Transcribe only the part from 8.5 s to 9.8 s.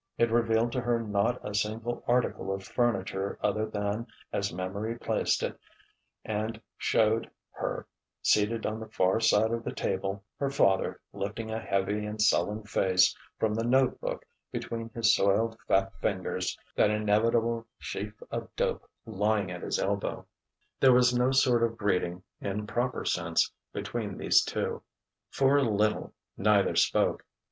on the far side of the